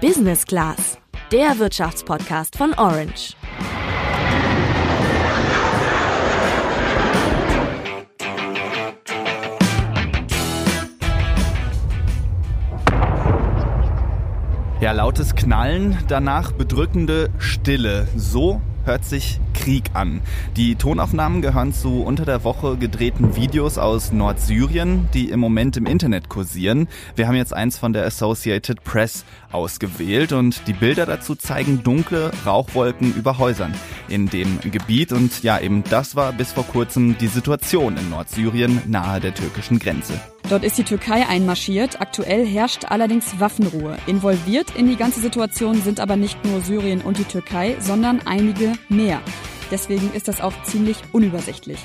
[0.00, 0.98] Business Class,
[1.30, 3.34] der Wirtschaftspodcast von Orange.
[14.80, 18.08] Ja, lautes Knallen, danach bedrückende Stille.
[18.16, 20.22] So hört sich Krieg an.
[20.56, 25.84] Die Tonaufnahmen gehören zu unter der Woche gedrehten Videos aus Nordsyrien, die im Moment im
[25.84, 26.88] Internet kursieren.
[27.14, 32.30] Wir haben jetzt eins von der Associated Press ausgewählt und die Bilder dazu zeigen dunkle
[32.46, 33.74] Rauchwolken über Häusern
[34.08, 38.80] in dem Gebiet und ja, eben das war bis vor kurzem die Situation in Nordsyrien
[38.86, 40.14] nahe der türkischen Grenze.
[40.50, 42.00] Dort ist die Türkei einmarschiert.
[42.00, 43.96] Aktuell herrscht allerdings Waffenruhe.
[44.08, 48.72] Involviert in die ganze Situation sind aber nicht nur Syrien und die Türkei, sondern einige
[48.88, 49.22] mehr.
[49.70, 51.78] Deswegen ist das auch ziemlich unübersichtlich.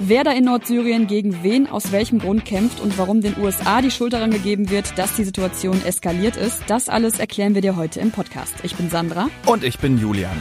[0.00, 3.92] Wer da in Nordsyrien gegen wen aus welchem Grund kämpft und warum den USA die
[3.92, 8.00] Schuld daran gegeben wird, dass die Situation eskaliert ist, das alles erklären wir dir heute
[8.00, 8.56] im Podcast.
[8.64, 9.28] Ich bin Sandra.
[9.46, 10.36] Und ich bin Julian.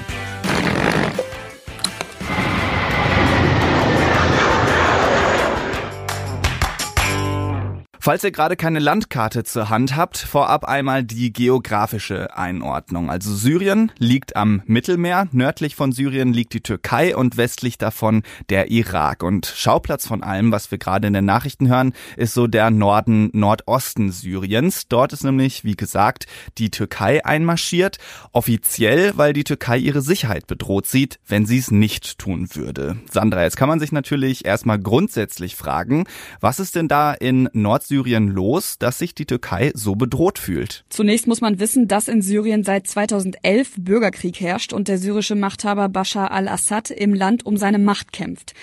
[8.08, 13.10] Falls ihr gerade keine Landkarte zur Hand habt, vorab einmal die geografische Einordnung.
[13.10, 18.72] Also Syrien liegt am Mittelmeer, nördlich von Syrien liegt die Türkei und westlich davon der
[18.72, 19.24] Irak.
[19.24, 23.30] Und Schauplatz von allem, was wir gerade in den Nachrichten hören, ist so der Norden,
[23.34, 24.88] Nordosten Syriens.
[24.88, 26.28] Dort ist nämlich, wie gesagt,
[26.58, 27.98] die Türkei einmarschiert.
[28.32, 33.00] Offiziell, weil die Türkei ihre Sicherheit bedroht sieht, wenn sie es nicht tun würde.
[33.12, 36.06] Sandra, jetzt kann man sich natürlich erstmal grundsätzlich fragen,
[36.40, 40.86] was ist denn da in Nordsyrien Syrien los, dass sich die Türkei so bedroht fühlt?
[40.90, 45.90] Zunächst muss man wissen, dass in Syrien seit 2011 Bürgerkrieg herrscht und der syrische Machthaber
[45.90, 48.54] Bashar al-Assad im Land um seine Macht kämpft.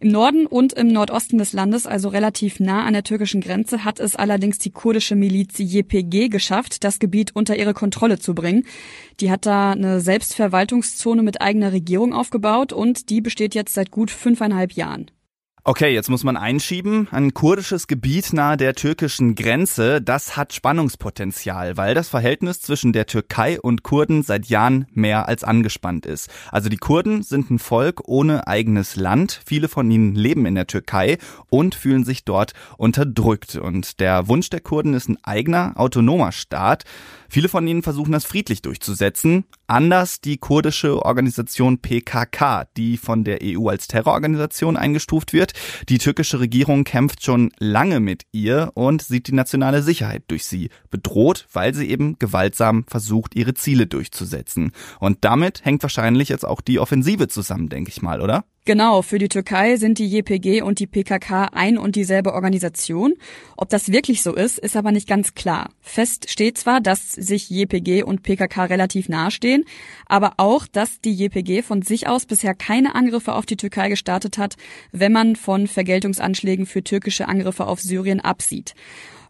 [0.00, 3.98] Im Norden und im Nordosten des Landes, also relativ nah an der türkischen Grenze, hat
[3.98, 8.66] es allerdings die kurdische Miliz YPG geschafft, das Gebiet unter ihre Kontrolle zu bringen.
[9.20, 14.10] Die hat da eine Selbstverwaltungszone mit eigener Regierung aufgebaut und die besteht jetzt seit gut
[14.10, 15.06] fünfeinhalb Jahren.
[15.64, 17.06] Okay, jetzt muss man einschieben.
[17.12, 23.06] Ein kurdisches Gebiet nahe der türkischen Grenze, das hat Spannungspotenzial, weil das Verhältnis zwischen der
[23.06, 26.28] Türkei und Kurden seit Jahren mehr als angespannt ist.
[26.50, 29.40] Also die Kurden sind ein Volk ohne eigenes Land.
[29.46, 31.16] Viele von ihnen leben in der Türkei
[31.48, 33.54] und fühlen sich dort unterdrückt.
[33.54, 36.82] Und der Wunsch der Kurden ist ein eigener, autonomer Staat.
[37.28, 39.44] Viele von ihnen versuchen das friedlich durchzusetzen.
[39.66, 45.51] Anders die kurdische Organisation PKK, die von der EU als Terrororganisation eingestuft wird.
[45.88, 50.70] Die türkische Regierung kämpft schon lange mit ihr und sieht die nationale Sicherheit durch sie
[50.90, 54.72] bedroht, weil sie eben gewaltsam versucht, ihre Ziele durchzusetzen.
[55.00, 58.44] Und damit hängt wahrscheinlich jetzt auch die Offensive zusammen, denke ich mal, oder?
[58.64, 63.14] Genau, für die Türkei sind die JPG und die PKK ein und dieselbe Organisation.
[63.56, 65.70] Ob das wirklich so ist, ist aber nicht ganz klar.
[65.80, 69.64] Fest steht zwar, dass sich JPG und PKK relativ nahestehen,
[70.06, 74.38] aber auch, dass die JPG von sich aus bisher keine Angriffe auf die Türkei gestartet
[74.38, 74.54] hat,
[74.92, 78.76] wenn man von Vergeltungsanschlägen für türkische Angriffe auf Syrien absieht.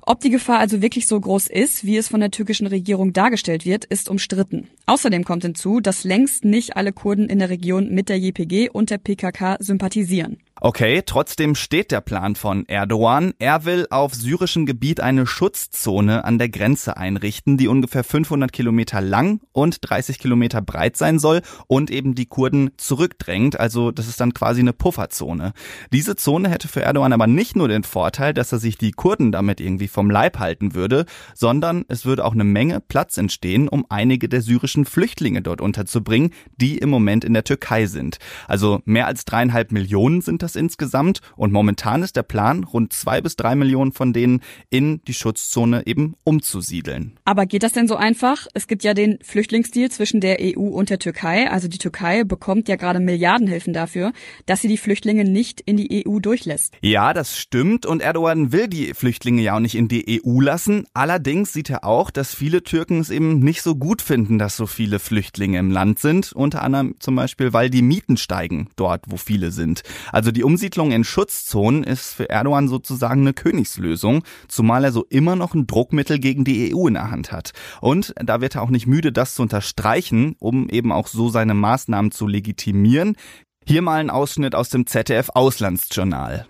[0.05, 3.65] Ob die Gefahr also wirklich so groß ist, wie es von der türkischen Regierung dargestellt
[3.65, 4.69] wird, ist umstritten.
[4.87, 8.91] Außerdem kommt hinzu, dass längst nicht alle Kurden in der Region mit der JPG und
[8.91, 10.39] der PKK sympathisieren.
[10.61, 13.33] Okay, trotzdem steht der Plan von Erdogan.
[13.39, 19.01] Er will auf syrischem Gebiet eine Schutzzone an der Grenze einrichten, die ungefähr 500 Kilometer
[19.01, 23.59] lang und 30 Kilometer breit sein soll und eben die Kurden zurückdrängt.
[23.59, 25.53] Also das ist dann quasi eine Pufferzone.
[25.91, 29.33] Diese Zone hätte für Erdogan aber nicht nur den Vorteil, dass er sich die Kurden
[29.33, 33.87] damit irgendwie vom Leib halten würde, sondern es würde auch eine Menge Platz entstehen, um
[33.89, 38.19] einige der syrischen Flüchtlinge dort unterzubringen, die im Moment in der Türkei sind.
[38.47, 43.21] Also mehr als dreieinhalb Millionen sind das insgesamt und momentan ist der Plan, rund zwei
[43.21, 47.19] bis drei Millionen von denen in die Schutzzone eben umzusiedeln.
[47.25, 48.47] Aber geht das denn so einfach?
[48.55, 51.51] Es gibt ja den Flüchtlingsdeal zwischen der EU und der Türkei.
[51.51, 54.13] Also die Türkei bekommt ja gerade Milliardenhilfen dafür,
[54.47, 56.75] dass sie die Flüchtlinge nicht in die EU durchlässt.
[56.81, 60.85] Ja, das stimmt und Erdogan will die Flüchtlinge ja auch nicht in die EU lassen.
[60.95, 64.67] Allerdings sieht er auch, dass viele Türken es eben nicht so gut finden, dass so
[64.67, 66.33] viele Flüchtlinge im Land sind.
[66.33, 69.83] Unter anderem zum Beispiel, weil die Mieten steigen dort, wo viele sind.
[70.11, 75.37] Also die Umsiedlung in Schutzzonen ist für Erdogan sozusagen eine Königslösung, zumal er so immer
[75.37, 77.53] noch ein Druckmittel gegen die EU in der Hand hat.
[77.81, 81.55] Und da wird er auch nicht müde, das zu unterstreichen, um eben auch so seine
[81.55, 83.17] Maßnahmen zu legitimieren.
[83.65, 86.47] Hier mal ein Ausschnitt aus dem ZDF Auslandsjournal.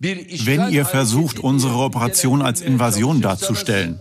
[0.00, 4.00] Wenn ihr versucht, unsere Operation als Invasion darzustellen,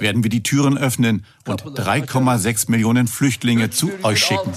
[0.00, 4.52] werden wir die Türen öffnen und 3,6 Millionen Flüchtlinge zu euch schicken.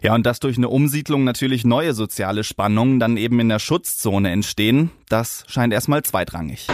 [0.00, 4.30] Ja, und dass durch eine Umsiedlung natürlich neue soziale Spannungen dann eben in der Schutzzone
[4.30, 6.66] entstehen, das scheint erstmal zweitrangig.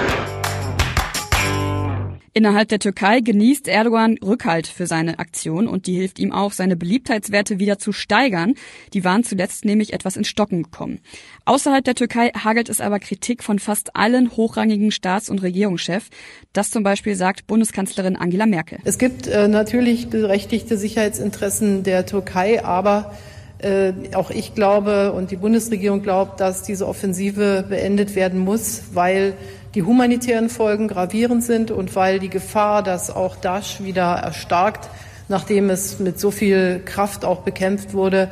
[2.35, 6.77] Innerhalb der Türkei genießt Erdogan Rückhalt für seine Aktion und die hilft ihm auch, seine
[6.77, 8.55] Beliebtheitswerte wieder zu steigern.
[8.95, 11.01] Die waren zuletzt nämlich etwas in Stocken gekommen.
[11.45, 16.09] Außerhalb der Türkei hagelt es aber Kritik von fast allen hochrangigen Staats- und Regierungschefs.
[16.55, 18.79] Das zum Beispiel sagt Bundeskanzlerin Angela Merkel.
[18.85, 23.15] Es gibt äh, natürlich berechtigte Sicherheitsinteressen der Türkei, aber
[23.59, 29.35] äh, auch ich glaube und die Bundesregierung glaubt, dass diese Offensive beendet werden muss, weil
[29.75, 34.89] die humanitären Folgen gravierend sind und weil die Gefahr, dass auch Daesh wieder erstarkt,
[35.29, 38.31] nachdem es mit so viel Kraft auch bekämpft wurde,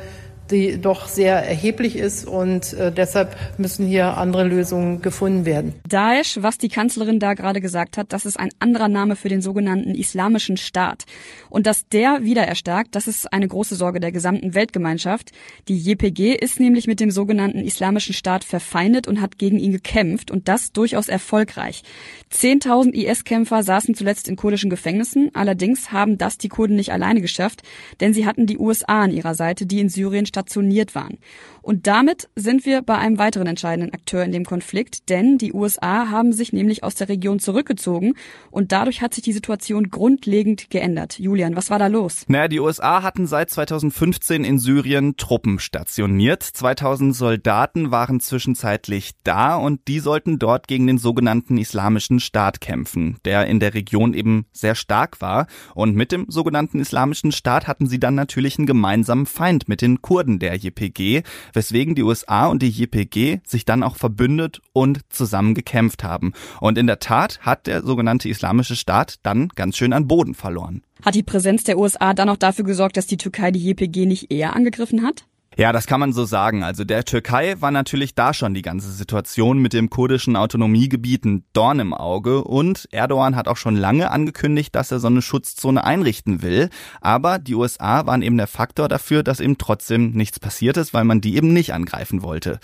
[0.51, 5.73] die doch sehr erheblich ist und äh, deshalb müssen hier andere Lösungen gefunden werden.
[5.87, 9.41] Daesh, was die Kanzlerin da gerade gesagt hat, das ist ein anderer Name für den
[9.41, 11.05] sogenannten Islamischen Staat.
[11.49, 15.31] Und dass der wieder erstarkt, das ist eine große Sorge der gesamten Weltgemeinschaft.
[15.67, 20.31] Die JPG ist nämlich mit dem sogenannten Islamischen Staat verfeindet und hat gegen ihn gekämpft
[20.31, 21.83] und das durchaus erfolgreich.
[22.29, 27.61] Zehntausend IS-Kämpfer saßen zuletzt in kurdischen Gefängnissen, allerdings haben das die Kurden nicht alleine geschafft,
[27.99, 31.17] denn sie hatten die USA an ihrer Seite, die in Syrien stationiert waren.
[31.61, 36.09] Und damit sind wir bei einem weiteren entscheidenden Akteur in dem Konflikt, denn die USA
[36.09, 38.13] haben sich nämlich aus der Region zurückgezogen
[38.49, 41.19] und dadurch hat sich die Situation grundlegend geändert.
[41.19, 42.25] Julian, was war da los?
[42.27, 46.43] Naja, die USA hatten seit 2015 in Syrien Truppen stationiert.
[46.43, 53.17] 2000 Soldaten waren zwischenzeitlich da und die sollten dort gegen den sogenannten Islamischen Staat kämpfen,
[53.25, 55.47] der in der Region eben sehr stark war.
[55.75, 60.01] Und mit dem sogenannten Islamischen Staat hatten sie dann natürlich einen gemeinsamen Feind mit den
[60.01, 61.23] Kurden der JPG
[61.53, 66.33] weswegen die USA und die JPG sich dann auch verbündet und zusammen gekämpft haben.
[66.59, 70.81] Und in der Tat hat der sogenannte Islamische Staat dann ganz schön an Boden verloren.
[71.03, 74.31] Hat die Präsenz der USA dann auch dafür gesorgt, dass die Türkei die JPG nicht
[74.31, 75.25] eher angegriffen hat?
[75.57, 76.63] Ja, das kann man so sagen.
[76.63, 81.43] Also der Türkei war natürlich da schon die ganze Situation mit dem kurdischen Autonomiegebiet ein
[81.51, 85.83] Dorn im Auge und Erdogan hat auch schon lange angekündigt, dass er so eine Schutzzone
[85.83, 86.69] einrichten will.
[87.01, 91.03] Aber die USA waren eben der Faktor dafür, dass eben trotzdem nichts passiert ist, weil
[91.03, 92.59] man die eben nicht angreifen wollte.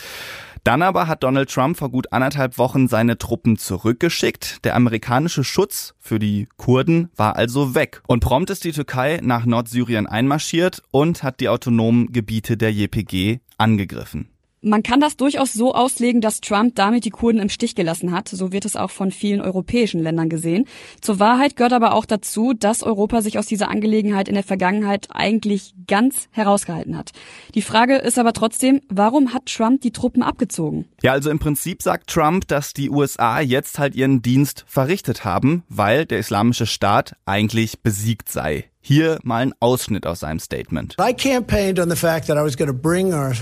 [0.67, 4.65] Dann aber hat Donald Trump vor gut anderthalb Wochen seine Truppen zurückgeschickt.
[4.65, 8.01] Der amerikanische Schutz für die Kurden war also weg.
[8.05, 13.39] Und prompt ist die Türkei nach Nordsyrien einmarschiert und hat die autonomen Gebiete der JPG
[13.57, 14.27] angegriffen.
[14.67, 18.27] Man kann das durchaus so auslegen, dass Trump damit die Kurden im Stich gelassen hat.
[18.27, 20.65] So wird es auch von vielen europäischen Ländern gesehen.
[20.99, 25.07] Zur Wahrheit gehört aber auch dazu, dass Europa sich aus dieser Angelegenheit in der Vergangenheit
[25.09, 27.11] eigentlich ganz herausgehalten hat.
[27.55, 30.85] Die Frage ist aber trotzdem, warum hat Trump die Truppen abgezogen?
[31.01, 35.63] Ja, also im Prinzip sagt Trump, dass die USA jetzt halt ihren Dienst verrichtet haben,
[35.69, 38.65] weil der islamische Staat eigentlich besiegt sei.
[38.81, 40.95] Hier mal ein Ausschnitt aus seinem Statement.
[40.99, 43.33] I campaigned on the fact that I was going to bring our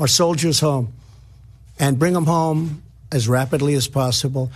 [0.00, 0.92] our soldiers home
[1.78, 2.82] and bring them home
[3.12, 4.50] as rapidly as possible.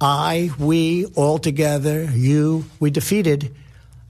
[0.00, 3.54] I, we, all together, you, we defeated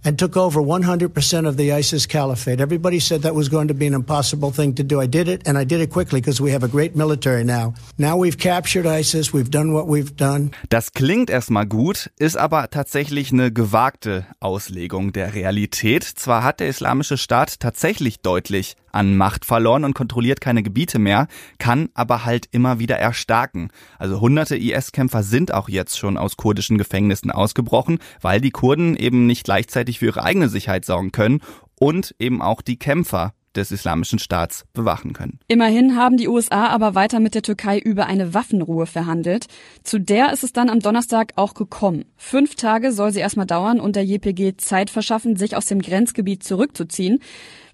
[0.06, 2.60] and took over 100% of the ISIS caliphate.
[2.60, 5.02] Everybody said that was going to be an impossible thing to do.
[5.02, 7.74] I did it, and I did it quickly because we have a great military now.
[7.98, 10.52] Now we've captured ISIS, we've done what we've done.
[10.68, 16.04] Das klingt erstmal gut, ist aber tatsächlich eine gewagte Auslegung der Realität.
[16.04, 21.28] Zwar hat der Islamische Staat tatsächlich deutlich an Macht verloren und kontrolliert keine Gebiete mehr,
[21.58, 23.68] kann aber halt immer wieder erstarken.
[23.98, 29.26] Also hunderte IS-Kämpfer sind auch jetzt schon aus kurdischen Gefängnissen ausgebrochen, weil die Kurden eben
[29.26, 31.40] nicht gleichzeitig für ihre eigene Sicherheit sorgen können
[31.78, 35.40] und eben auch die Kämpfer des Islamischen Staats bewachen können.
[35.48, 39.46] Immerhin haben die USA aber weiter mit der Türkei über eine Waffenruhe verhandelt.
[39.82, 42.04] Zu der ist es dann am Donnerstag auch gekommen.
[42.16, 46.44] Fünf Tage soll sie erstmal dauern und der JPG Zeit verschaffen, sich aus dem Grenzgebiet
[46.44, 47.20] zurückzuziehen.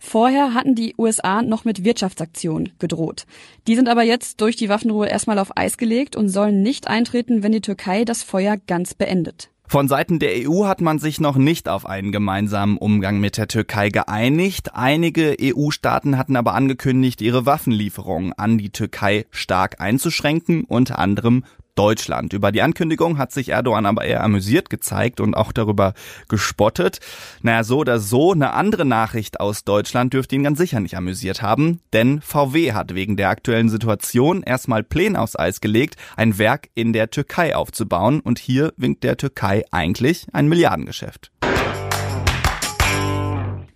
[0.01, 3.25] Vorher hatten die USA noch mit Wirtschaftsaktionen gedroht.
[3.67, 7.43] Die sind aber jetzt durch die Waffenruhe erstmal auf Eis gelegt und sollen nicht eintreten,
[7.43, 9.52] wenn die Türkei das Feuer ganz beendet.
[9.67, 13.49] Von Seiten der EU hat man sich noch nicht auf einen gemeinsamen Umgang mit der
[13.49, 14.75] Türkei geeinigt.
[14.75, 22.33] Einige EU-Staaten hatten aber angekündigt, ihre Waffenlieferungen an die Türkei stark einzuschränken, unter anderem Deutschland.
[22.33, 25.95] Über die Ankündigung hat sich Erdogan aber eher amüsiert gezeigt und auch darüber
[26.29, 27.01] gespottet.
[27.43, 31.43] Naja, so oder so, eine andere Nachricht aus Deutschland dürfte ihn ganz sicher nicht amüsiert
[31.43, 36.69] haben, denn VW hat wegen der aktuellen Situation erstmal Pläne aufs Eis gelegt, ein Werk
[36.75, 41.33] in der Türkei aufzubauen und hier winkt der Türkei eigentlich ein Milliardengeschäft.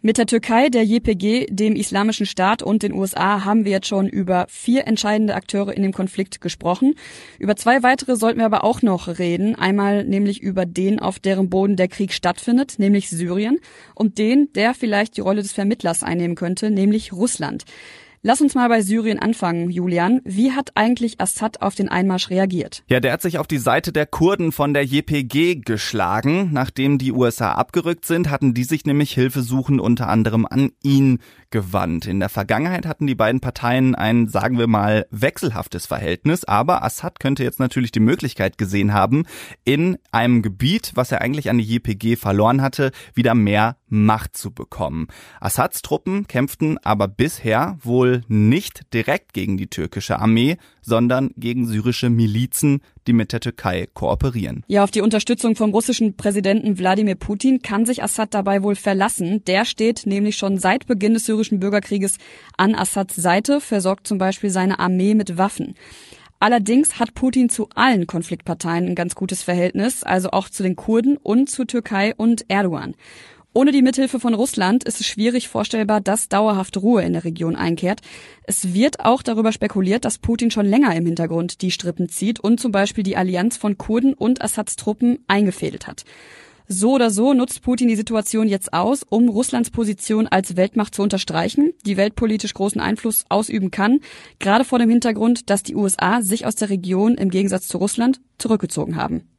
[0.07, 4.07] Mit der Türkei, der JPG, dem Islamischen Staat und den USA haben wir jetzt schon
[4.07, 6.95] über vier entscheidende Akteure in dem Konflikt gesprochen.
[7.41, 9.57] Über zwei weitere sollten wir aber auch noch reden.
[9.57, 13.59] Einmal nämlich über den, auf deren Boden der Krieg stattfindet, nämlich Syrien,
[13.97, 17.65] und den, der vielleicht die Rolle des Vermittlers einnehmen könnte, nämlich Russland.
[18.29, 20.21] Lass uns mal bei Syrien anfangen, Julian.
[20.25, 22.83] Wie hat eigentlich Assad auf den Einmarsch reagiert?
[22.89, 26.49] Ja, der hat sich auf die Seite der Kurden von der JPG geschlagen.
[26.53, 31.21] Nachdem die USA abgerückt sind, hatten die sich nämlich Hilfe suchen unter anderem an ihn
[31.51, 32.07] gewandt.
[32.07, 37.21] In der Vergangenheit hatten die beiden Parteien ein, sagen wir mal, wechselhaftes Verhältnis, aber Assad
[37.21, 39.25] könnte jetzt natürlich die Möglichkeit gesehen haben,
[39.65, 44.51] in einem Gebiet, was er eigentlich an die JPG verloren hatte, wieder mehr Macht zu
[44.51, 45.07] bekommen.
[45.41, 52.11] Assads Truppen kämpften aber bisher wohl nicht direkt gegen die türkische Armee, sondern gegen syrische
[52.11, 54.65] Milizen, die mit der Türkei kooperieren.
[54.69, 59.45] Ja, auf die Unterstützung vom russischen Präsidenten Wladimir Putin kann sich Assad dabei wohl verlassen.
[59.45, 62.19] Der steht nämlich schon seit Beginn des syrischen Bürgerkrieges
[62.57, 65.75] an Assads Seite, versorgt zum Beispiel seine Armee mit Waffen.
[66.39, 71.17] Allerdings hat Putin zu allen Konfliktparteien ein ganz gutes Verhältnis, also auch zu den Kurden
[71.17, 72.95] und zu Türkei und Erdogan.
[73.57, 77.57] Ohne die Mithilfe von Russland ist es schwierig vorstellbar, dass dauerhaft Ruhe in der Region
[77.57, 78.03] einkehrt.
[78.43, 82.61] Es wird auch darüber spekuliert, dass Putin schon länger im Hintergrund die Strippen zieht und
[82.61, 86.05] zum Beispiel die Allianz von Kurden und Assads Truppen eingefädelt hat.
[86.69, 91.03] So oder so nutzt Putin die Situation jetzt aus, um Russlands Position als Weltmacht zu
[91.03, 94.01] unterstreichen, die weltpolitisch großen Einfluss ausüben kann,
[94.39, 98.21] gerade vor dem Hintergrund, dass die USA sich aus der Region im Gegensatz zu Russland
[98.37, 99.36] zurückgezogen haben.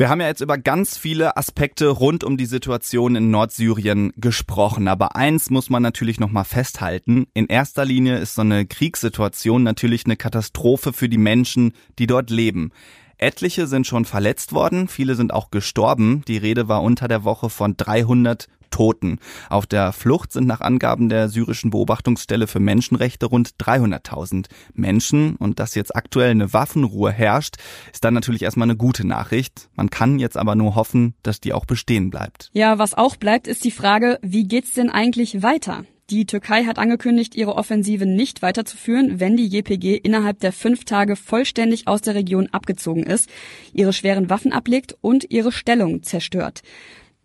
[0.00, 4.88] Wir haben ja jetzt über ganz viele Aspekte rund um die Situation in Nordsyrien gesprochen,
[4.88, 7.26] aber eins muss man natürlich noch mal festhalten.
[7.34, 12.30] In erster Linie ist so eine Kriegssituation natürlich eine Katastrophe für die Menschen, die dort
[12.30, 12.72] leben.
[13.18, 16.22] Etliche sind schon verletzt worden, viele sind auch gestorben.
[16.26, 19.18] Die Rede war unter der Woche von 300 Toten.
[19.48, 25.36] Auf der Flucht sind nach Angaben der syrischen Beobachtungsstelle für Menschenrechte rund 300.000 Menschen.
[25.36, 27.56] Und dass jetzt aktuell eine Waffenruhe herrscht,
[27.92, 29.68] ist dann natürlich erstmal eine gute Nachricht.
[29.74, 32.50] Man kann jetzt aber nur hoffen, dass die auch bestehen bleibt.
[32.52, 35.84] Ja, was auch bleibt, ist die Frage, wie geht's denn eigentlich weiter?
[36.10, 41.14] Die Türkei hat angekündigt, ihre Offensive nicht weiterzuführen, wenn die JPG innerhalb der fünf Tage
[41.14, 43.30] vollständig aus der Region abgezogen ist,
[43.72, 46.62] ihre schweren Waffen ablegt und ihre Stellung zerstört.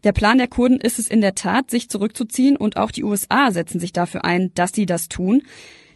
[0.05, 3.50] Der Plan der Kurden ist es in der Tat, sich zurückzuziehen und auch die USA
[3.50, 5.41] setzen sich dafür ein, dass sie das tun.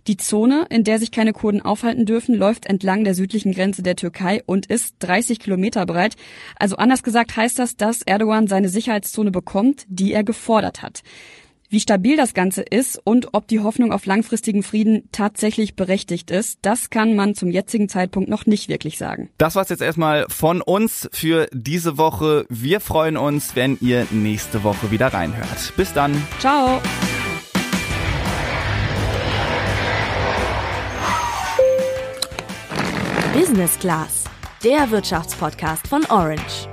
[0.07, 3.95] Die Zone, in der sich keine Kurden aufhalten dürfen, läuft entlang der südlichen Grenze der
[3.95, 6.15] Türkei und ist 30 Kilometer breit.
[6.57, 11.03] Also anders gesagt heißt das, dass Erdogan seine Sicherheitszone bekommt, die er gefordert hat.
[11.71, 16.57] Wie stabil das Ganze ist und ob die Hoffnung auf langfristigen Frieden tatsächlich berechtigt ist,
[16.63, 19.29] das kann man zum jetzigen Zeitpunkt noch nicht wirklich sagen.
[19.37, 22.47] Das war's jetzt erstmal von uns für diese Woche.
[22.49, 25.73] Wir freuen uns, wenn ihr nächste Woche wieder reinhört.
[25.77, 26.19] Bis dann.
[26.39, 26.81] Ciao.
[33.35, 34.23] Business Class,
[34.63, 36.67] der Wirtschaftspodcast von Orange.